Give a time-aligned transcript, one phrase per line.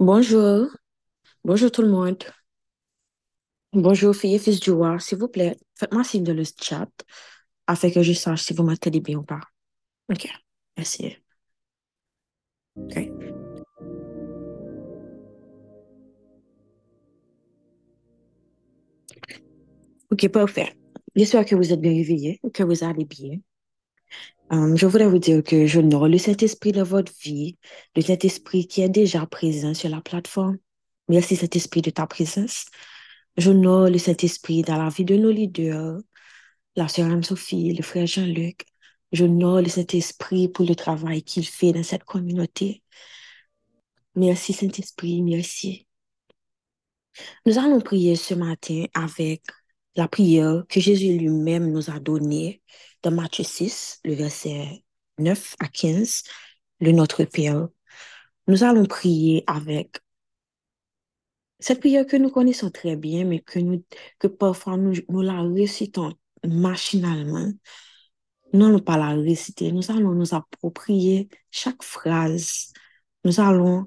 [0.00, 0.68] Bonjour,
[1.44, 2.24] bonjour tout le monde.
[3.74, 6.88] Bonjour filles et fils du roi, s'il vous plaît, faites-moi signe dans le chat
[7.66, 9.40] afin que je sache si vous m'entendez bien ou pas.
[10.10, 10.26] Ok,
[10.78, 11.18] merci.
[12.76, 12.96] Ok.
[20.10, 20.72] Ok, parfait.
[21.14, 23.38] J'espère que vous êtes bien réveillés, que vous allez bien.
[24.52, 27.56] Euh, je voudrais vous dire que j'honore le Saint-Esprit de votre vie,
[27.94, 30.58] le Saint-Esprit qui est déjà présent sur la plateforme.
[31.08, 32.66] Merci Saint-Esprit de ta présence.
[33.36, 36.00] J'honore le Saint-Esprit dans la vie de nos leaders,
[36.76, 38.64] la sœur Anne-Sophie, le frère Jean-Luc.
[39.12, 42.82] J'honore le Saint-Esprit pour le travail qu'il fait dans cette communauté.
[44.16, 45.86] Merci Saint-Esprit, merci.
[47.46, 49.42] Nous allons prier ce matin avec
[49.96, 52.62] la prière que Jésus lui-même nous a donnée
[53.02, 54.84] dans Matthieu 6, le verset
[55.18, 56.22] 9 à 15,
[56.80, 57.68] le Notre Père.
[58.46, 59.98] Nous allons prier avec
[61.58, 63.84] cette prière que nous connaissons très bien, mais que, nous,
[64.18, 66.14] que parfois nous, nous la récitons
[66.46, 67.52] machinalement.
[68.52, 72.72] Nous n'allons pas la réciter, nous allons nous approprier chaque phrase.
[73.24, 73.86] Nous allons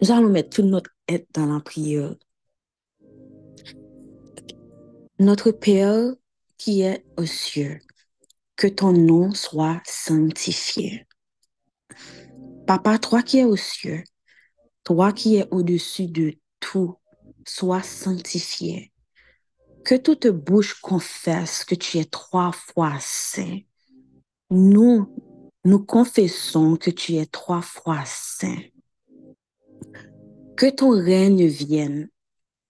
[0.00, 2.14] nous allons mettre toute notre aide dans la prière.
[5.18, 6.14] Notre Père
[6.56, 7.80] qui est aux cieux,
[8.56, 11.06] que ton nom soit sanctifié.
[12.66, 14.04] Papa, toi qui es aux cieux,
[14.84, 16.96] toi qui es au-dessus de tout,
[17.46, 18.92] sois sanctifié.
[19.84, 23.58] Que toute bouche confesse que tu es trois fois saint.
[24.50, 25.14] Nous,
[25.64, 28.58] nous confessons que tu es trois fois saint.
[30.58, 32.08] Que ton règne vienne,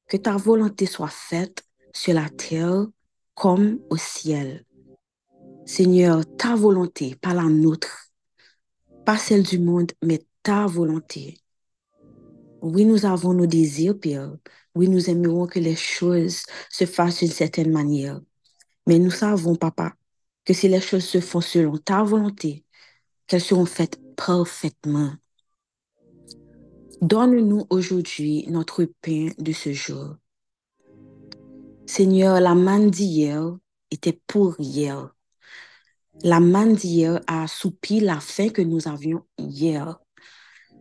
[0.09, 2.87] que ta volonté soit faite sur la terre
[3.35, 4.67] comme au ciel.
[5.65, 8.11] Seigneur, ta volonté, pas la nôtre,
[9.07, 11.41] pas celle du monde, mais ta volonté.
[12.61, 14.37] Oui, nous avons nos désirs, Père.
[14.75, 18.21] Oui, nous aimerons que les choses se fassent d'une certaine manière.
[18.87, 19.95] Mais nous savons, Papa,
[20.45, 22.67] que si les choses se font selon ta volonté,
[23.27, 25.15] qu'elles seront faites parfaitement.
[27.01, 30.17] Donne-nous aujourd'hui notre pain de ce jour.
[31.87, 33.57] Seigneur, la manne d'hier
[33.91, 35.15] était pour hier.
[36.25, 40.01] La manne d'hier a assoupi la faim que nous avions hier.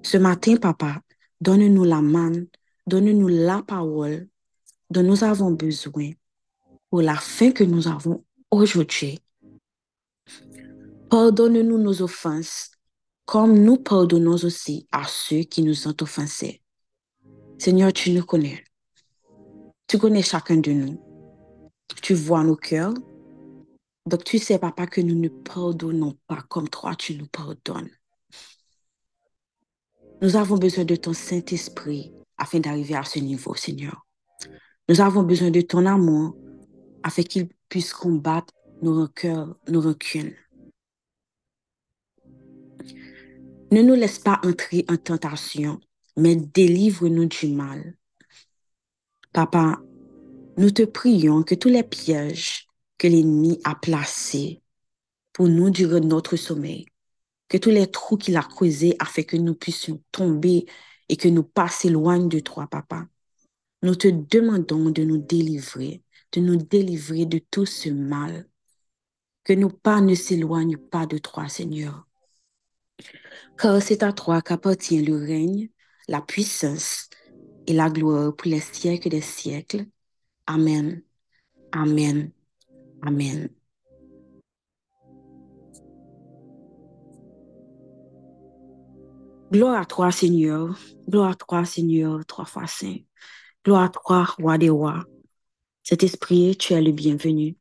[0.02, 1.02] Ce matin, Papa,
[1.40, 2.48] donne-nous la manne,
[2.88, 4.28] donne-nous la parole
[4.90, 6.12] dont nous avons besoin
[6.90, 9.20] pour la faim que nous avons aujourd'hui.
[11.10, 12.72] Pardonne-nous nos offenses,
[13.28, 16.62] comme nous pardonnons aussi à ceux qui nous ont offensés.
[17.60, 18.64] Seigneur, tu nous connais.
[19.86, 21.04] Tu connais chacun de nous.
[22.02, 22.94] Tu vois nos cœurs.
[24.06, 27.90] Donc tu sais, papa, que nous ne pardonnons pas comme toi, tu nous pardonnes.
[30.22, 34.08] Nous avons besoin de ton Saint-Esprit afin d'arriver à ce niveau, Seigneur.
[34.88, 36.38] Nous avons besoin de ton amour
[37.04, 40.34] afin qu'il puisse combattre nos rancœurs, nos rancunes.
[43.70, 45.82] Ne nous laisse pas entrer en tentation,
[46.16, 47.98] mais délivre-nous du mal.
[49.34, 49.82] Papa,
[50.56, 52.68] nous te prions que tous les pièges
[52.98, 54.62] que l'ennemi a placés
[55.34, 56.86] pour nous durant notre sommeil,
[57.50, 60.66] que tous les trous qu'il a causés afin que nous puissions tomber
[61.10, 63.06] et que nous passions loin de toi, Papa.
[63.84, 68.48] Nous te demandons de nous délivrer, de nous délivrer de tout ce mal.
[69.44, 72.07] Que nos pas ne s'éloignent pas de toi, Seigneur.
[73.58, 75.70] Car c'est à toi qu'appartient le règne,
[76.08, 77.10] la puissance
[77.68, 79.86] et la gloire pour les siècles des siècles?
[80.48, 81.04] Amen.
[81.74, 82.32] Amen.
[83.02, 83.50] Amen.
[89.52, 90.78] Gloire à toi, Seigneur.
[91.10, 92.98] Gloire à toi, Seigneur, trois fois saint.
[93.66, 95.06] Gloire à toi, roi des rois.
[95.84, 97.58] Cet esprit, tu es le bienvenu.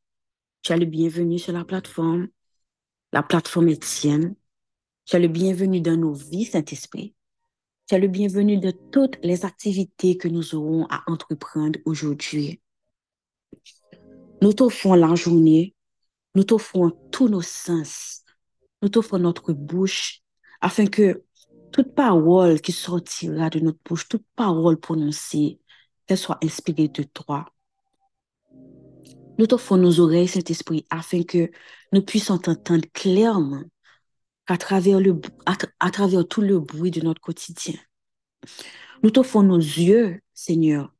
[0.62, 2.28] Tu es le bienvenu sur la plateforme.
[3.12, 4.36] La plateforme est tienne.
[5.06, 7.14] Tu es le bienvenu dans nos vies, Saint-Esprit.
[7.86, 12.60] Tu es le bienvenu de toutes les activités que nous aurons à entreprendre aujourd'hui.
[14.42, 15.76] Nous t'offrons la journée,
[16.34, 18.24] nous t'offrons tous nos sens,
[18.82, 20.22] nous t'offrons notre bouche,
[20.60, 21.22] afin que
[21.70, 25.60] toute parole qui sortira de notre bouche, toute parole prononcée,
[26.08, 27.46] qu'elle soit inspirée de toi.
[29.38, 31.48] Nous t'offrons nos oreilles, Saint-Esprit, afin que
[31.92, 33.62] nous puissions t'entendre clairement
[34.46, 37.74] à travers, le, à, travers tout le bruit de notre quotidien.
[39.02, 40.94] Nous t'offrons nos yeux, Seigneur,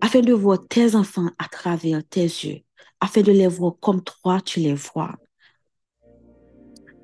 [0.00, 2.60] afin de voir tes enfants à travers tes yeux,
[3.00, 5.16] afin de les voir comme toi tu les vois.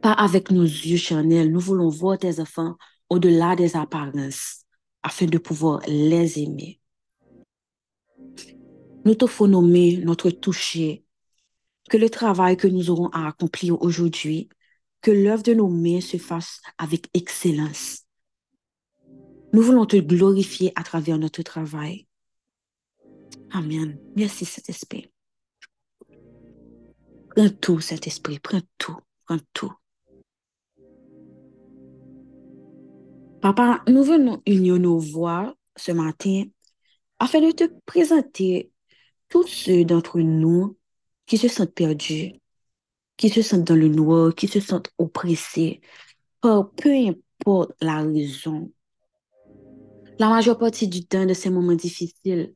[0.00, 1.50] pas avec nos yeux charnels.
[1.50, 2.76] Nous voulons voir tes enfants
[3.08, 4.64] au-delà des apparences
[5.02, 6.80] afin de pouvoir les aimer.
[9.04, 11.04] Nous t'offrons nommer notre toucher,
[11.90, 14.48] que le travail que nous aurons à accomplir aujourd'hui,
[15.04, 18.04] que l'œuvre de nos mains se fasse avec excellence.
[19.52, 22.08] Nous voulons te glorifier à travers notre travail.
[23.50, 23.98] Amen.
[24.16, 25.12] Merci, Saint-Esprit.
[27.36, 28.38] Prends tout, Saint-Esprit.
[28.38, 28.96] Prends tout.
[29.26, 29.72] Prends tout.
[33.42, 36.44] Papa, nous venons unir nos voix ce matin
[37.18, 38.70] afin de te présenter
[39.28, 40.78] tous ceux d'entre nous
[41.26, 42.32] qui se sentent perdus,
[43.16, 45.80] qui se sentent dans le noir, qui se sentent oppressés
[46.40, 48.70] par peu importe la raison.
[50.18, 52.54] La majeure partie du temps de ces moments difficiles,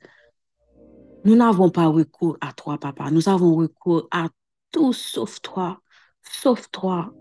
[1.25, 3.11] nous n'avons pas recours à toi, papa.
[3.11, 4.29] Nous avons recours à
[4.71, 5.81] tout sauf toi,
[6.23, 7.13] sauf toi.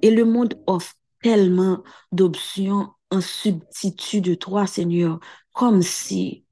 [0.00, 5.18] Et le monde offre tellement d'options en substitut de toi, Seigneur,
[5.52, 6.44] comme si,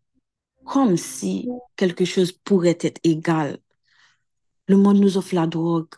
[0.65, 3.59] comme si quelque chose pourrait être égal.
[4.71, 5.89] Le monde nous offre la drogue,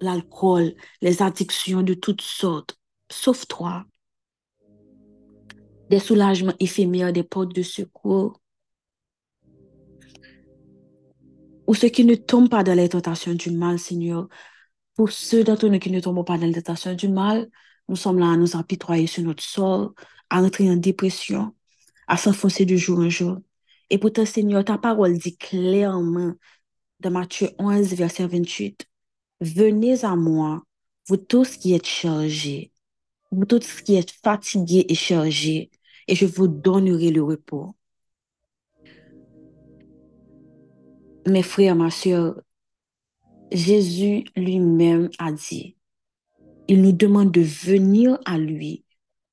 [0.00, 2.78] l'alcool, les addictions de toutes sortes,
[3.12, 3.84] sauf toi.
[5.90, 8.40] Des soulagements éphémères, des portes de secours.
[11.66, 14.28] Ou ceux qui ne tombent pas dans les tentations du mal, Seigneur,
[14.94, 17.50] pour ceux d'entre nous qui ne tombent pas dans la tentation du mal,
[17.90, 19.92] nous sommes là à nous apitoyer sur notre sort,
[20.30, 21.54] à entrer en dépression,
[22.06, 23.36] à s'enfoncer de jour en jour.
[23.90, 26.32] Et pourtant, Seigneur, ta parole dit clairement
[27.00, 28.86] dans Matthieu 11, verset 28,
[29.40, 30.62] Venez à moi,
[31.08, 32.72] vous tous qui êtes chargés,
[33.30, 35.70] vous tous qui êtes fatigués et chargés,
[36.06, 37.74] et je vous donnerai le repos.
[41.26, 42.40] Mes frères, ma soeur,
[43.50, 45.76] Jésus lui-même a dit,
[46.68, 48.84] il nous demande de venir à lui,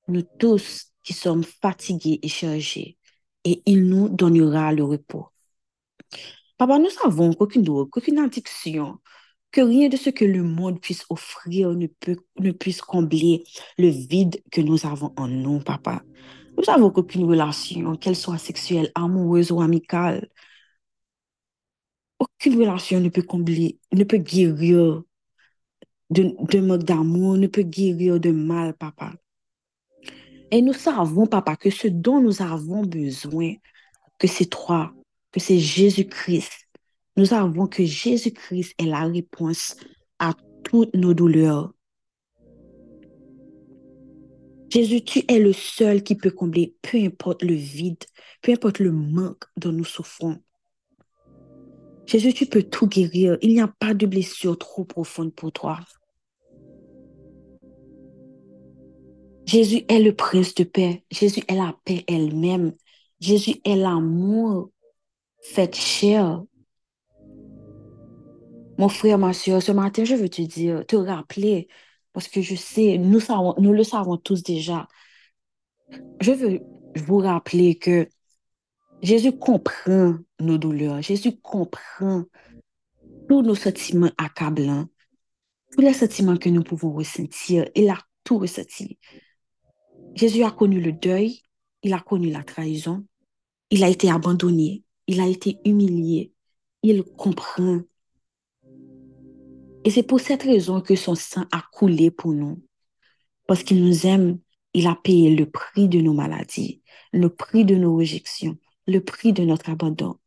[0.08, 2.98] nous tous qui sommes fatigués et chargés,
[3.44, 5.28] et il nous donnera le repos.
[6.58, 9.00] Papa, nous savons qu'aucune drogue, qu'aucune addiction,
[9.52, 13.44] que rien de ce que le monde puisse offrir ne, peut, ne puisse combler
[13.78, 16.04] le vide que nous avons en nous, papa.
[16.58, 20.30] Nous savons qu'aucune relation, qu'elle soit sexuelle, amoureuse ou amicale,
[22.20, 25.04] aucune relation ne peut combler, ne peut guérir
[26.10, 29.14] de, manque d'amour, ne peut guérir de mal, papa.
[30.52, 33.54] Et nous savons, papa, que ce dont nous avons besoin,
[34.18, 34.94] que c'est toi,
[35.32, 36.52] que c'est Jésus-Christ.
[37.16, 39.76] Nous savons que Jésus-Christ est la réponse
[40.20, 40.34] à
[40.64, 41.74] toutes nos douleurs.
[44.70, 48.04] Jésus, tu es le seul qui peut combler peu importe le vide,
[48.42, 50.38] peu importe le manque dont nous souffrons.
[52.06, 53.38] Jésus, tu peux tout guérir.
[53.42, 55.80] Il n'y a pas de blessure trop profonde pour toi.
[59.46, 61.04] Jésus est le prince de paix.
[61.10, 62.74] Jésus est la paix elle-même.
[63.20, 64.72] Jésus est l'amour
[65.48, 66.44] fait chair.
[68.78, 71.68] Mon frère, ma soeur, ce matin, je veux te dire, te rappeler,
[72.14, 74.88] parce que je sais, nous, savons, nous le savons tous déjà.
[76.22, 76.60] Je veux
[76.96, 78.08] vous rappeler que
[79.02, 81.02] Jésus comprend nos douleurs.
[81.02, 82.26] Jésus comprend
[83.28, 84.86] tous nos sentiments accablants,
[85.72, 87.68] tous les sentiments que nous pouvons ressentir.
[87.76, 89.00] Il a tout ressenti.
[90.14, 91.42] Jésus a connu le deuil,
[91.84, 93.06] il a connu la trahison,
[93.70, 96.34] il a été abandonné, il a été humilié.
[96.84, 97.82] Il comprend.
[99.84, 102.62] Et c'est pour cette raison que son sang a coulé pour nous.
[103.48, 104.40] Parce qu'il nous aime,
[104.74, 106.82] il a payé le prix de nos maladies,
[107.14, 110.18] le prix de nos réjections, le prix de notre abandon.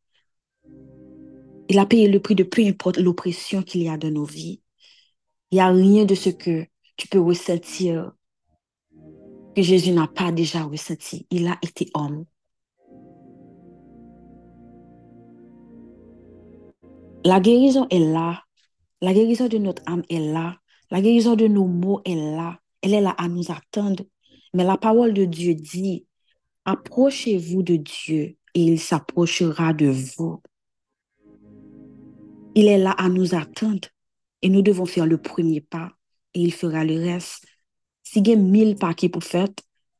[1.68, 4.60] Il a payé le prix de peu importe l'oppression qu'il y a dans nos vies.
[5.50, 8.12] Il n'y a rien de ce que tu peux ressentir
[9.54, 11.26] que Jésus n'a pas déjà ressenti.
[11.30, 12.24] Il a été homme.
[17.24, 18.42] La guérison est là.
[19.02, 20.56] La guérison de notre âme est là.
[20.90, 22.58] La guérison de nos mots est là.
[22.80, 24.04] Elle est là à nous attendre.
[24.54, 26.06] Mais la parole de Dieu dit,
[26.64, 30.40] approchez-vous de Dieu et il s'approchera de vous.
[32.54, 33.88] Il est là à nous attendre
[34.40, 35.92] et nous devons faire le premier pas
[36.32, 37.44] et il fera le reste.
[38.02, 39.48] Si y a mille qui pour faire,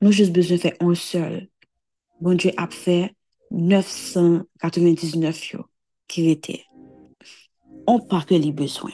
[0.01, 1.49] nous juste besoin de faire un seul.
[2.21, 3.15] Bon Dieu a fait
[3.51, 5.57] 999
[6.09, 6.65] qui était.
[7.93, 8.93] On part que les besoins.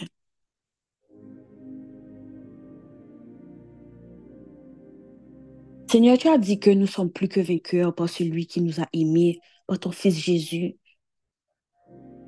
[5.87, 8.87] Seigneur, tu as dit que nous sommes plus que vainqueurs par celui qui nous a
[8.95, 10.79] aimés, par ton Fils Jésus.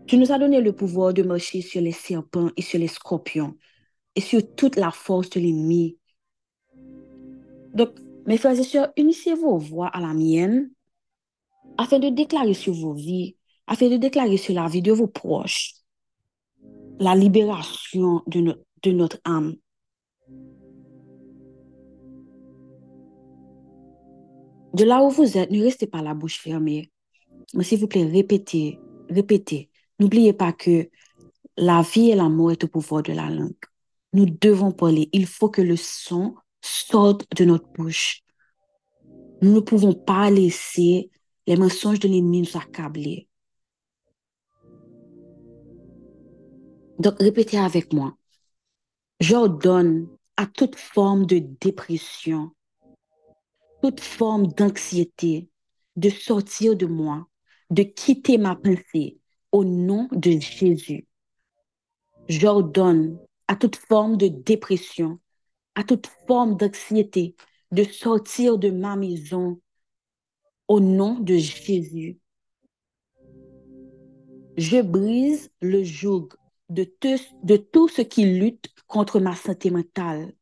[0.07, 3.57] Tu nous as donné le pouvoir de marcher sur les serpents et sur les scorpions
[4.15, 5.97] et sur toute la force de l'ennemi.
[7.73, 10.71] Donc, mes frères et sœurs, unissez vos voix à la mienne
[11.79, 15.78] afin de déclarer sur vos vies, afin de déclarer sur la vie de vos proches
[16.99, 19.55] la libération de, notre âme.
[24.75, 26.91] De là où vous êtes, ne restez pas la bouche fermée.
[27.55, 28.79] Mais s'il vous plaît, répétez,
[29.09, 29.71] répétez.
[29.99, 30.89] N'oubliez pas que
[31.57, 33.55] la vie et la mort est au pouvoir de la langue.
[34.13, 35.09] Nous devons parler.
[35.13, 38.23] Il faut que le son sorte de notre bouche.
[39.43, 41.11] Nous ne pouvons pas laisser
[41.47, 43.28] les mensonges de l'ennemi nous accabler.
[46.99, 48.17] Donc, répétez avec moi.
[49.21, 52.51] J'ordonne à toute forme de dépression,
[53.83, 55.49] toute forme d'anxiété
[55.97, 57.27] de sortir de moi,
[57.71, 59.19] de quitter ma pensée
[59.51, 61.07] au nom de Jésus.
[62.29, 65.19] J'ordonne à toute forme de dépression,
[65.75, 67.35] à toute forme d'anxiété
[67.73, 69.61] de sortir de ma maison
[70.69, 72.19] au nom de Jésus.
[74.57, 76.29] Je brise le joug
[76.69, 76.85] de,
[77.57, 80.33] tout ce qui lutte contre ma santé mentale,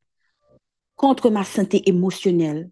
[0.96, 2.70] contre ma santé émotionnelle,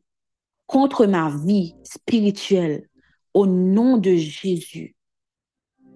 [0.66, 2.88] contre ma vie spirituelle
[3.32, 4.96] au nom de Jésus.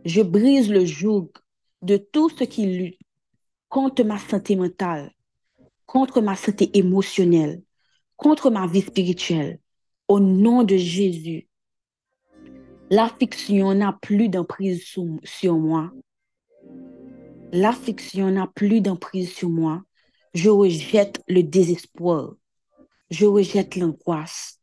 [0.04, 1.30] Je brise le joug
[1.82, 3.00] de tout ce qui lutte
[3.68, 5.12] contre ma santé mentale,
[5.86, 7.62] contre ma santé émotionnelle,
[8.16, 9.58] contre ma vie spirituelle,
[10.08, 11.48] au nom de Jésus.
[12.90, 14.82] L'affliction n'a plus d'emprise
[15.24, 15.92] sur moi.
[17.52, 19.82] L'affliction n'a plus d'emprise sur moi.
[20.34, 22.34] Je rejette le désespoir.
[23.10, 24.60] Je rejette l'angoisse.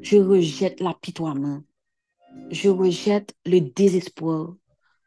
[0.00, 1.62] Je rejette l'apitoiement.
[2.50, 4.54] Je rejette le désespoir.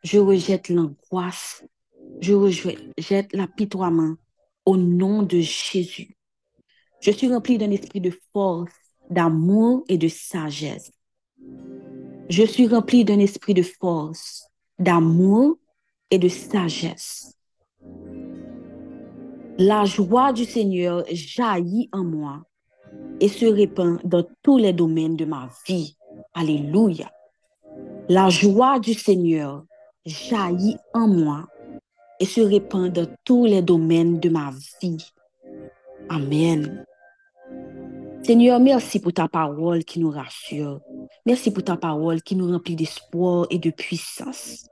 [0.03, 1.65] Je rejette l'angoisse.
[2.21, 4.15] Je rejette l'apitoiement
[4.65, 6.15] au nom de Jésus.
[7.01, 8.71] Je suis rempli d'un esprit de force,
[9.09, 10.91] d'amour et de sagesse.
[12.29, 14.47] Je suis rempli d'un esprit de force,
[14.79, 15.57] d'amour
[16.13, 17.35] et de sagesse.
[19.57, 22.43] La joie du Seigneur jaillit en moi
[23.19, 25.97] et se répand dans tous les domaines de ma vie.
[26.35, 27.11] Alléluia.
[28.09, 29.63] La joie du Seigneur
[30.05, 31.47] jaillit en moi
[32.19, 34.51] et se répand dans tous les domaines de ma
[34.81, 35.03] vie.
[36.09, 36.85] Amen.
[38.21, 40.79] Seigneur, merci pour ta parole qui nous rassure.
[41.25, 44.67] Merci pour ta parole qui nous remplit d'espoir et de puissance.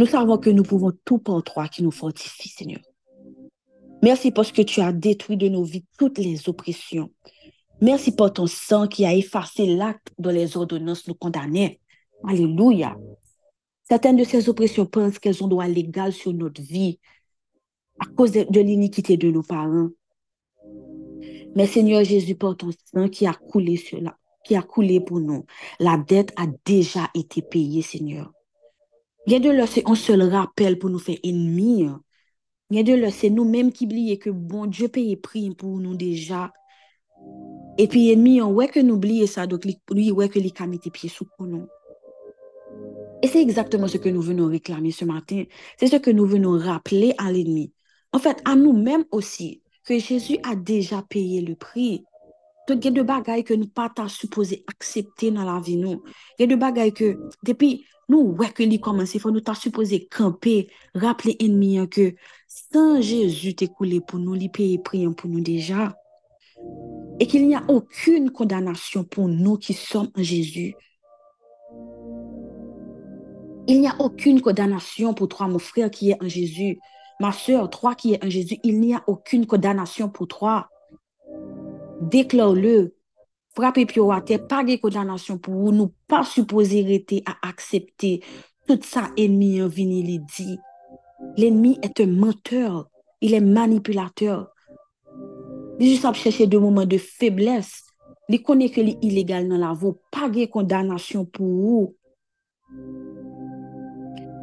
[0.00, 2.80] Nous savons que nous pouvons tout par toi qui nous fortifie, Seigneur.
[4.02, 7.10] Merci parce que tu as détruit de nos vies toutes les oppressions.
[7.82, 11.80] Merci pour ton sang qui a effacé l'acte dont les ordonnances nous condamnaient.
[12.26, 12.96] Alléluia.
[13.82, 16.98] Certaines de ces oppressions pensent qu'elles ont droit légal sur notre vie
[17.98, 19.90] à cause de, l'iniquité de nos parents.
[21.54, 25.20] Mais Seigneur Jésus, pour ton sang qui a coulé sur la, qui a coulé pour
[25.20, 25.44] nous,
[25.78, 28.32] la dette a déjà été payée, Seigneur.
[29.26, 31.88] Bien de là, c'est un seul rappel pour nous faire ennemis.
[32.70, 36.52] Bien de là, c'est nous-mêmes qui oublions que bon Dieu paye prix pour nous déjà.
[37.78, 40.78] Et puis, ennemi, on voit que nous oublions ça, donc lui, ouais que les mis
[40.78, 41.66] tes pieds sous pour nous.
[43.22, 45.44] Et c'est exactement ce que nous venons réclamer ce matin.
[45.78, 47.72] C'est ce que nous venons rappeler à l'ennemi.
[48.12, 52.04] En fait, à nous-mêmes aussi, que Jésus a déjà payé le prix.
[52.68, 56.02] Donc, il y a des bagailles que nous pas supposé accepter dans la vie, nous.
[56.38, 59.40] Il y a des bagailles que, depuis, nous, ouais, que lui commence, il faut nous
[59.54, 62.14] supposé camper, rappeler l'ennemi hein, que
[62.48, 65.94] sans Jésus coulé pour nous, il paye prix hein, pour nous déjà.
[67.20, 70.74] Et qu'il n'y a aucune condamnation pour nous qui sommes en Jésus.
[73.68, 76.80] Il n'y a aucune condamnation pour toi, mon frère qui est en Jésus.
[77.20, 80.68] Ma soeur, toi qui es en Jésus, il n'y a aucune condamnation pour toi.
[82.00, 82.96] Déclare-le.
[83.56, 88.18] frape pyo wate, pa ge kodanasyon pou ou nou pa supose rete a aksepte
[88.68, 90.54] tout sa enmi yon vini li di.
[91.36, 92.88] L'enmi ete menteur,
[93.20, 94.48] il e manipulateur.
[95.80, 97.86] Li jis ap chèche de mouman de feblesse,
[98.30, 101.88] li konè ke li ilegal nan la vò, pa ge kondanasyon pou ou.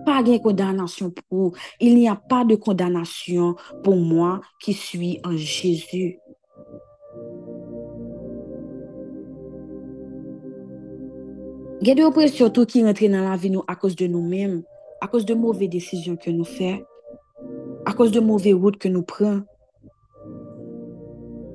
[0.08, 1.56] Pa gen kondanasyon pou ou.
[1.80, 6.18] Il n'y a pas de kondanasyon pou moi ki suis en Jésus.
[11.78, 14.64] Gen de opresyon tou ki rentre nan la vi nou akos de nou menm,
[15.04, 16.72] akos de mouve desisyon ke nou fe,
[17.86, 19.44] akos de mouve wout ke nou pren.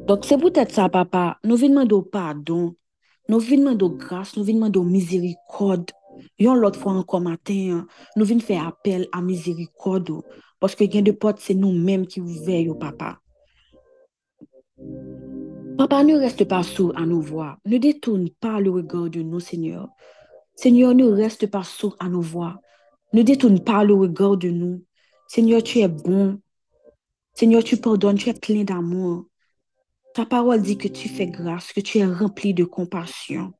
[0.06, 2.70] Dok se pou tèt sa papa, nou vinman do pardon,
[3.26, 5.90] nou vinman do grase, nou vinman do mizirikod.
[6.38, 7.82] Yon lot fwa anko maten,
[8.14, 12.22] nou vin fè apel a mizirikod ou, poske gen de pot se nou menm ki
[12.22, 13.16] ouve yo papa.
[15.82, 17.58] Papa, ne reste pas sourd à nos voix.
[17.64, 19.88] Ne détourne pas le regard de nous, Seigneur.
[20.54, 22.60] Seigneur, ne reste pas sourd à nos voix.
[23.12, 24.84] Ne détourne pas le regard de nous.
[25.26, 26.38] Seigneur, tu es bon.
[27.34, 29.24] Seigneur, tu pardonnes, tu es plein d'amour.
[30.14, 33.52] Ta parole dit que tu fais grâce, que tu es rempli de compassion,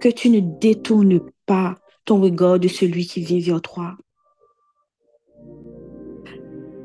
[0.00, 1.74] que tu ne détournes pas
[2.06, 3.98] ton regard de celui qui vient vers toi.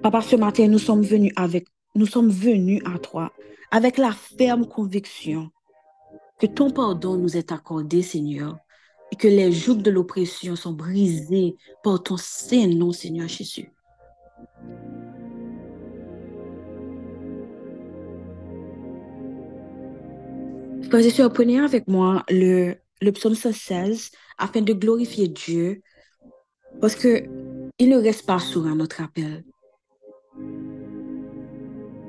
[0.04, 1.32] Papa, ce matin, nous sommes venus
[1.96, 3.32] nous sommes venus à toi
[3.72, 5.52] avec la ferme conviction
[6.40, 8.58] que ton pardon nous est accordé, Seigneur,
[9.12, 13.72] et que les jougs de l'oppression sont brisés par ton saint nom, Seigneur Jésus.
[20.90, 25.82] Frères et sœurs, prenez avec moi le, le psaume 116 afin de glorifier Dieu
[26.82, 27.24] parce que
[27.78, 29.44] il ne reste pas à notre appel.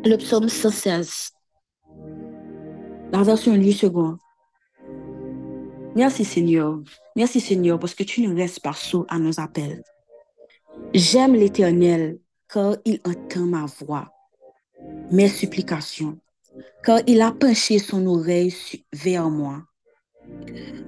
[0.05, 1.33] Le psaume 116,
[3.13, 4.19] la version 8 secondes.
[5.97, 6.81] Merci Seigneur.
[7.17, 9.83] Merci Seigneur parce que tu ne restes pas sourd à nos appels.
[10.95, 14.13] J'aime l'Éternel car il entend ma voix,
[15.11, 16.19] mes supplications,
[16.85, 18.55] car il a penché son oreille
[18.93, 19.63] vers moi.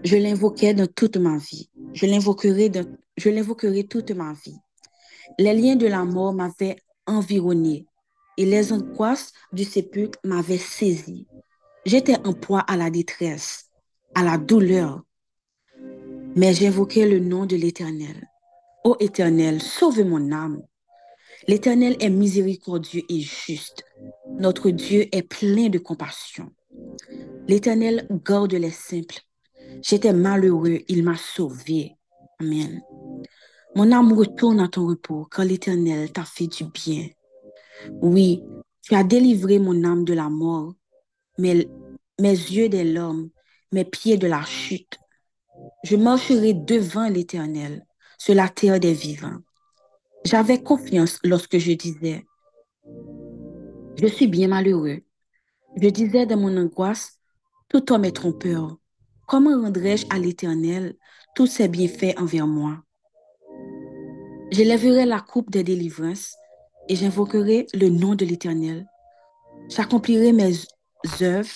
[0.05, 1.69] Je l'invoquais dans toute ma vie.
[1.95, 2.71] Je l'invoquerai,
[3.17, 4.57] je l'invoquerai toute ma vie.
[5.39, 6.77] Les liens de la mort m'avaient
[7.07, 7.87] environné
[8.37, 11.27] et les angoisses du sépulcre m'avaient saisi.
[11.85, 13.71] J'étais en proie à la détresse,
[14.15, 15.03] à la douleur,
[16.37, 18.29] mais j'invoquais le nom de l'Éternel.
[18.85, 20.63] Ô Éternel, sauve mon âme.
[21.49, 23.85] L'Éternel est miséricordieux et juste.
[24.39, 26.51] Notre Dieu est plein de compassion.
[27.49, 29.21] L'Éternel garde les simples.
[29.83, 31.97] J'étais malheureux, il m'a sauvé.
[32.39, 32.81] Amen.
[33.75, 37.09] Mon âme retourne à ton repos quand l'Éternel t'a fait du bien.
[38.01, 38.43] Oui,
[38.83, 40.75] tu as délivré mon âme de la mort,
[41.43, 41.69] mes,
[42.21, 43.31] yeux de l'homme,
[43.73, 44.99] mes pieds de la chute.
[45.85, 47.85] Je marcherai devant l'Éternel
[48.17, 49.39] sur la terre des vivants.
[50.25, 52.25] J'avais confiance lorsque je disais,
[54.01, 55.01] je suis bien malheureux.
[55.81, 57.19] Je disais dans mon angoisse,
[57.69, 58.77] tout homme est trompeur.
[59.27, 60.95] Comment rendrai-je à l'Éternel
[61.35, 62.83] tous ses bienfaits envers moi?
[64.53, 66.35] Je lèverai la coupe des délivrances
[66.89, 68.87] et j'invoquerai le nom de l'Éternel.
[69.71, 70.53] J'accomplirai mes
[71.21, 71.51] œuvres,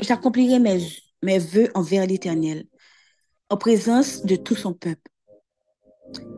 [0.00, 2.64] j'accomplirai mes, vœux envers l'Éternel,
[3.50, 5.10] en présence de tout son peuple.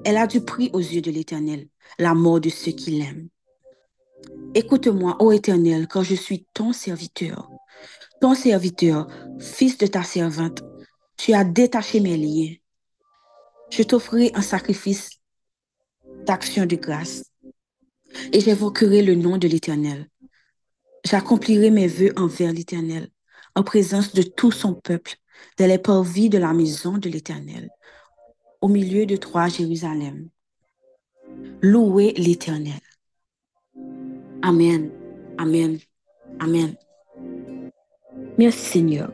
[0.05, 3.29] Elle a du prix aux yeux de l'Éternel, la mort de ceux qui l'aiment.
[4.55, 7.51] Écoute-moi, ô Éternel, quand je suis ton serviteur,
[8.21, 9.07] ton serviteur,
[9.39, 10.63] fils de ta servante.
[11.17, 12.55] Tu as détaché mes liens.
[13.71, 15.11] Je t'offrirai un sacrifice
[16.27, 17.25] d'action de grâce
[18.33, 20.09] et j'évoquerai le nom de l'Éternel.
[21.05, 23.09] J'accomplirai mes vœux envers l'Éternel
[23.55, 25.17] en présence de tout son peuple,
[25.59, 27.69] dans les parvis de la maison de l'Éternel,
[28.61, 30.29] au milieu de trois Jérusalem.
[31.61, 32.81] Louez l'Éternel.
[34.43, 34.91] Amen.
[35.39, 35.79] Amen.
[36.41, 36.75] Amen.
[38.39, 39.13] Merci Seigneur.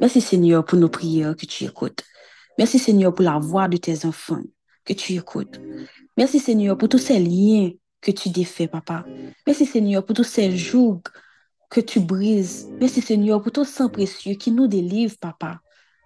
[0.00, 2.04] Merci Seigneur pour nos prières que tu écoutes.
[2.58, 4.42] Merci Seigneur pour la voix de tes enfants
[4.84, 5.60] que tu écoutes.
[6.16, 7.70] Merci Seigneur pour tous ces liens
[8.00, 9.04] que tu défais, papa.
[9.46, 11.08] Merci Seigneur pour tous ces jougs
[11.70, 12.68] que tu brises.
[12.80, 15.60] Merci Seigneur pour ton sang précieux qui nous délivre, papa.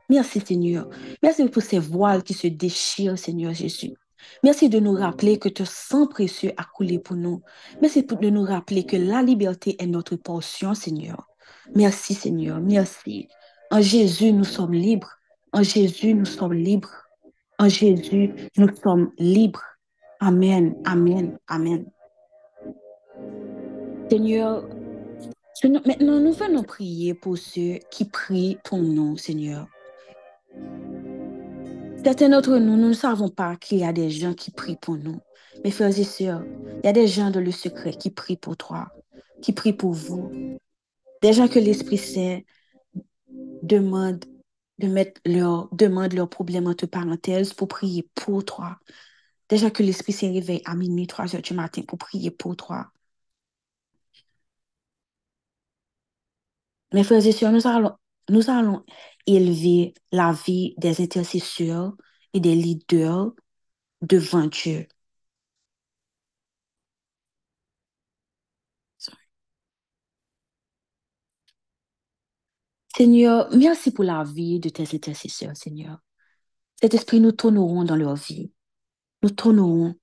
[0.08, 0.88] Merci Seigneur.
[1.22, 3.94] Merci pour ces voiles qui se déchirent, Seigneur Jésus.
[4.42, 7.42] Merci de nous rappeler que ton sang précieux a coulé pour nous.
[7.80, 11.28] Merci de nous rappeler que la liberté est notre portion, Seigneur.
[11.74, 13.28] Merci Seigneur, merci.
[13.70, 15.18] En Jésus, nous sommes libres.
[15.52, 17.08] En Jésus, nous sommes libres.
[17.58, 19.62] En Jésus, nous sommes libres.
[20.20, 21.86] Amen, amen, amen.
[24.10, 24.64] Seigneur,
[25.64, 29.66] maintenant nous venons prier pour ceux qui prient ton nom, Seigneur.
[32.04, 34.96] Certains d'entre nous, nous ne savons pas qu'il y a des gens qui prient pour
[34.96, 35.20] nous.
[35.62, 36.42] Mes frères et sœurs,
[36.82, 38.90] il y a des gens dans le secret qui prient pour toi,
[39.40, 40.58] qui prient pour vous.
[41.20, 42.40] Des gens que l'Esprit Saint
[43.62, 44.24] demande
[44.78, 48.78] de mettre leur, demande leurs problèmes entre parenthèses pour prier pour toi.
[49.48, 52.56] Des gens que l'Esprit Saint réveille à minuit, 3 heures du matin pour prier pour
[52.56, 52.90] toi.
[56.92, 57.92] Mes frères et sœurs, nous allons,
[58.28, 58.84] nous allons
[59.26, 61.94] élever la vie des intercesseurs
[62.34, 63.32] et des leaders
[64.02, 64.86] devant Dieu.
[72.96, 75.98] Seigneur, merci pour la vie de tes intercesseurs, Seigneur.
[76.80, 78.52] Cet esprit, nous tournerons dans leur vie.
[79.22, 79.94] Nous tournerons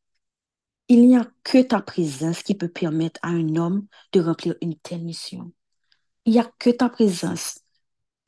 [0.89, 4.75] Il n'y a que ta présence qui peut permettre à un homme de remplir une
[4.75, 5.54] telle mission.
[6.30, 7.58] Il n'y a que ta présence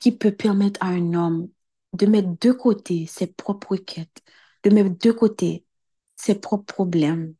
[0.00, 1.48] qui peut permettre à un homme
[1.92, 4.24] de mettre de côté ses propres quêtes,
[4.64, 5.64] de mettre de côté
[6.16, 7.36] ses propres problèmes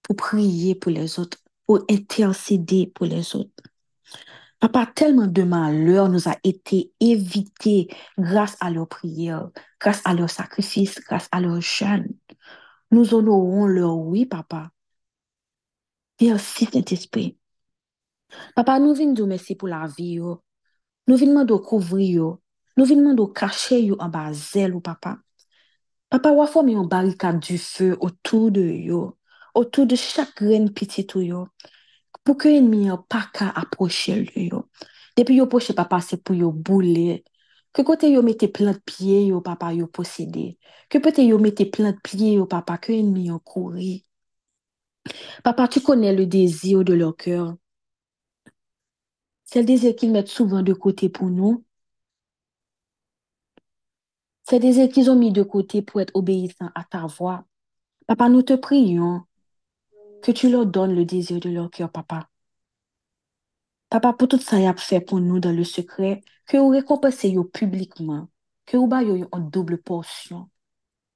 [0.00, 3.52] pour prier pour les autres, pour intercéder pour les autres.
[4.60, 10.30] Papa, tellement de malheurs nous a été évités grâce à leurs prières, grâce à leurs
[10.30, 12.14] sacrifices, grâce à leurs jeûnes.
[12.90, 14.70] Nous honorons leur oui, papa.
[16.18, 17.37] Merci, Saint-Esprit.
[18.54, 20.14] Papa, nous venons de merci pour la vie.
[20.14, 20.42] Yo.
[21.06, 22.36] Nous venons de couvrir.
[22.76, 25.18] Nous venons de cacher yo en bas zèle, papa.
[26.10, 29.16] Papa, ou a formé une barricade du feu autour de yo,
[29.54, 31.48] autour de chaque graine petite yo,
[32.24, 34.24] pour que l'ennemi pas qu'à approcher.
[35.16, 37.24] Depuis yo approche papa, c'est pour yo bouler.
[37.72, 40.58] Que côté yo mette plein de pieds papa yo possédé.
[40.88, 44.02] Que peut-être yo mette plein de pieds papa que l'ennemi courir.
[45.42, 47.56] Papa, tu connais le désir de leur cœur.
[49.50, 51.64] C'est le désir qu'ils mettent souvent de côté pour nous.
[54.44, 57.46] C'est le désir qu'ils ont mis de côté pour être obéissants à ta voix.
[58.06, 59.22] Papa, nous te prions
[60.22, 62.28] que tu leur donnes le désir de leur cœur, papa.
[63.88, 67.34] Papa, pour tout ça, y a fait pour nous dans le secret, que vous récompensez
[67.50, 68.28] publiquement,
[68.66, 70.50] que vous baillez en double portion.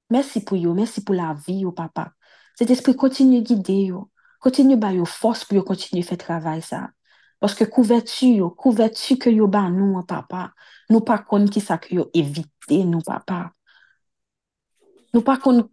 [0.09, 2.13] Merci pour vous, merci pour la vie, papa.
[2.55, 4.09] Cet esprit continue de guider, yo.
[4.39, 6.89] continue de yo force pour continuer à faire travail ça.
[7.43, 9.69] Parce que couverture, couverture que yo ba
[10.07, 10.53] papa,
[10.89, 13.51] nous pas qu'on qui ça que yo éviter, nous, papa.
[15.13, 15.69] Nous pas qu'on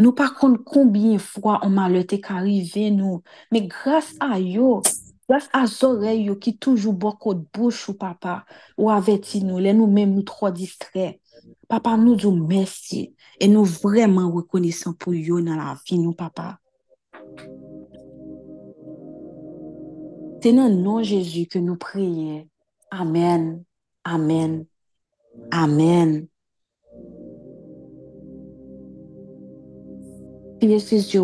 [0.00, 3.22] nous pas combien de fois on malheur est arrivé, nous.
[3.52, 4.82] Mais grâce à yo,
[5.28, 8.44] grâce à oreilles qui toujours beaucoup de bouche, ou papa,
[8.76, 11.20] ou avec nous, les nous-mêmes nous trop distraits.
[11.68, 16.58] Papa, nous disons merci et nous vraiment reconnaissons pour yo la vie, nous, papa.
[20.42, 22.48] C'est dans le nom Jésus que nous prions.
[22.90, 23.62] Amen.
[24.02, 24.66] Amen.
[25.52, 26.26] Amen.
[30.60, 31.20] Dieu,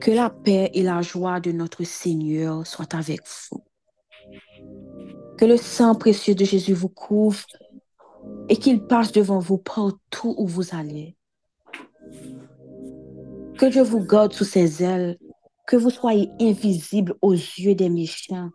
[0.00, 3.62] que la paix et la joie de notre Seigneur soient avec vous.
[5.36, 7.44] Que le sang précieux de Jésus vous couvre
[8.48, 11.14] et qu'il passe devant vous partout où vous allez.
[13.58, 15.18] Que Dieu vous garde sous ses ailes,
[15.66, 18.50] que vous soyez invisible aux yeux des méchants.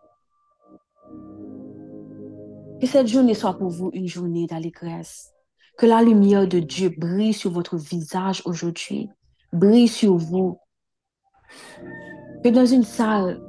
[2.80, 5.32] Que cette journée soit pour vous une journée d'allégresse.
[5.78, 9.10] Que la lumière de Dieu brille sur votre visage aujourd'hui,
[9.52, 10.60] brille sur vous.
[12.44, 13.42] Que dans une salle,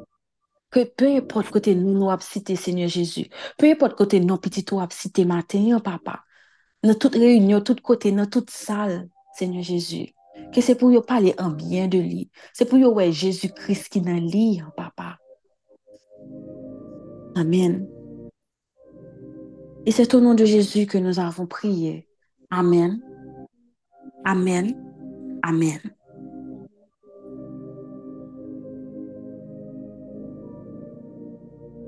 [0.71, 4.81] que peu importe côté nous nous cité Seigneur Jésus, peu importe côté nous petit nous
[4.91, 6.25] cité matin, papa,
[6.83, 10.13] dans toute réunion, tout côté, dans toute salle, Seigneur Jésus.
[10.53, 12.31] Que c'est pour vous parler en bien de lui.
[12.53, 15.19] C'est pour vous ouais Jésus-Christ qui dans lit, papa.
[17.35, 17.89] Amen.
[19.85, 22.07] Et c'est au nom de Jésus que nous avons prié.
[22.51, 23.01] Amen.
[24.25, 24.77] Amen.
[25.43, 25.81] Amen.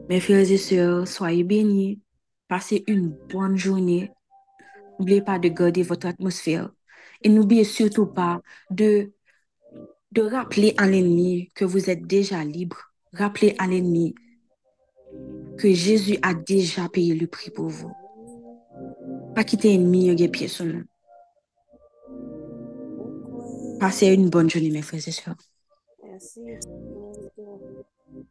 [0.08, 2.00] Mes frères et sœurs, soyez bénis.
[2.48, 4.10] Passez une bonne journée.
[4.98, 6.70] N'oubliez pas de garder votre atmosphère.
[7.24, 9.12] Et n'oubliez surtout pas de,
[10.12, 12.92] de rappeler à l'ennemi que vous êtes déjà libre.
[13.12, 14.14] Rappelez à l'ennemi
[15.58, 17.92] que Jésus a déjà payé le prix pour vous.
[19.34, 20.84] Pas quitter l'ennemi et pieds sur nous.
[23.80, 25.34] Passez une bonne journée, mes frères et sœurs.
[26.02, 26.40] Merci.